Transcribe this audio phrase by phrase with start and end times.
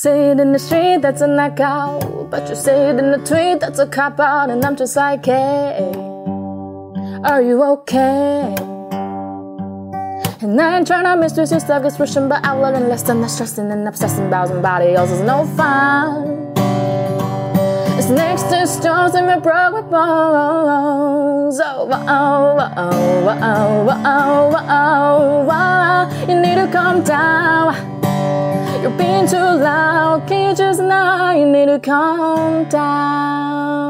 [0.00, 2.30] Say it in the street, that's a knockout.
[2.30, 4.48] But you say it in the tweet, that's a cop out.
[4.48, 5.90] And I'm just like, hey,
[7.24, 8.54] are you okay?
[10.40, 13.34] And I ain't trying to misuse your stuff expression, but I learned a lesson that's
[13.34, 16.52] stressing and obsessing about somebody else is no fun.
[17.98, 21.58] It's next to stones and my broke my bones.
[21.60, 27.97] Oh, oh, oh, oh, oh, oh, oh, oh, you need to calm down.
[28.87, 31.31] You're being too loud, can you just now?
[31.31, 33.83] You need to calm down.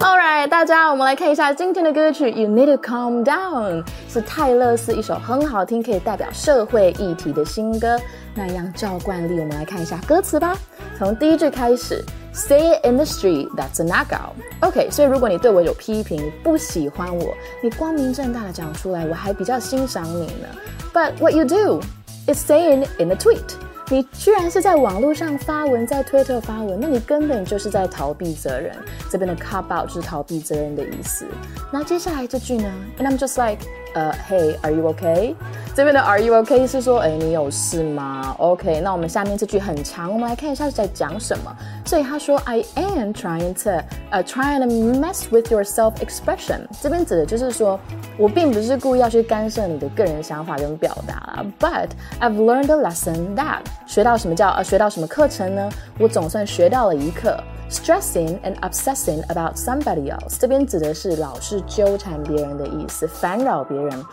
[0.00, 7.96] Alright，大家，我们来看一下今天的歌曲《You Need to Calm Down》，是泰勒丝一首很好听，可以代表社会议题的新歌。
[8.34, 10.56] 那一样照惯例，我们来看一下歌词吧。
[10.98, 14.32] 从第一句开始，Say it in the street, that's a knockout.
[14.60, 17.32] OK，所以如果你对我有批评，不喜欢我，
[17.62, 20.48] 你光明正大的讲出来，我还比较欣赏你呢。
[20.92, 21.80] But what you do?
[22.27, 23.57] it's saying in a tweet，
[23.89, 28.75] 你居然是在网络上发文，在推特发文，那你根本就是在逃避责任。
[29.09, 31.25] 这边的 cop out 就是逃避责任的意思。
[31.71, 35.35] 那接下来这句呢？And I'm just like，呃，Hey，are you okay？
[35.73, 41.55] 这边的 Are you okay 是说，哎，你有事吗？OK，那我们下面这句很长，我们来看一下是在讲什么。
[41.85, 46.61] 所以他说，I am trying to，呃，trying to mess with your self-expression。
[46.81, 47.79] 这边指的就是说，
[48.17, 51.45] 我并不是故意要去干涉你的个人想法跟表达啦。
[51.57, 55.69] But I've learned a lesson that，学到什么叫呃，学到什么课程呢？
[55.97, 57.35] 我总算学到了一课。
[57.69, 64.05] Stressing and obsessing about somebody else，这边指的是老是纠缠别人的意思，烦扰别人。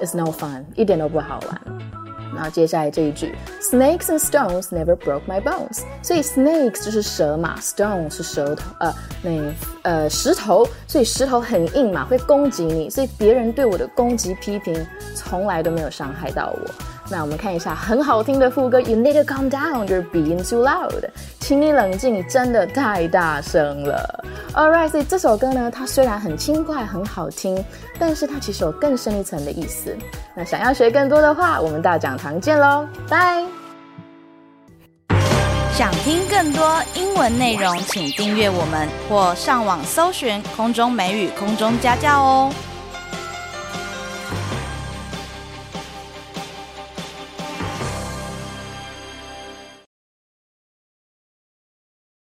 [0.00, 1.60] It's no fun，一点都不好玩。
[2.34, 5.80] 然后接下来这一句，Snakes and stones never broke my bones。
[6.02, 9.30] 所以 snakes 就是蛇嘛，stone 是舌头，呃，那
[9.82, 12.88] 呃石头，所以石头很硬嘛，会攻击你。
[12.88, 16.70] 所以别人对我的攻击批评，从来都没有伤害到我。
[17.12, 21.10] 那我们看一下很好听的副歌，You need to calm down, you're being too loud。
[21.40, 24.24] 请你冷静，你真的太大声了。
[24.54, 27.62] Alright，所以这首歌呢，它虽然很轻快、很好听，
[27.98, 29.94] 但是它其实有更深一层的意思。
[30.34, 33.44] 那想要学更多的话，我们大讲堂见喽，拜。
[35.74, 42.52] 想听更多英文内容，请订阅我们或上网搜寻空中美语空中家教哦。